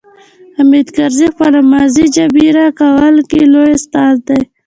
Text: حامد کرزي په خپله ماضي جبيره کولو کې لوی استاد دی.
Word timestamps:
حامد 0.57 0.87
کرزي 0.95 1.25
په 1.31 1.33
خپله 1.35 1.59
ماضي 1.71 2.05
جبيره 2.15 2.65
کولو 2.79 3.21
کې 3.29 3.41
لوی 3.53 3.69
استاد 3.77 4.15
دی. 4.27 4.39